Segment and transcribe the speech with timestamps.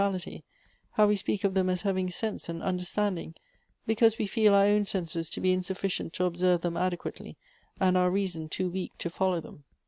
[0.01, 0.41] ility—
[0.93, 3.35] how we speak of them as having sense and understanding;
[3.85, 7.37] because we feel our own senses to be in sufficient to observe them adequately,
[7.79, 9.63] and our reason too weak to follow them."